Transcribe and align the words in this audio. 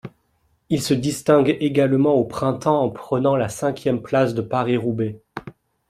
Il 0.71 0.81
se 0.81 0.95
distingue 0.95 1.55
également 1.59 2.15
au 2.15 2.25
printemps 2.25 2.81
en 2.81 2.89
prenant 2.89 3.35
la 3.35 3.49
cinquième 3.49 4.01
place 4.01 4.33
de 4.33 4.41
Paris-Roubaix. 4.41 5.21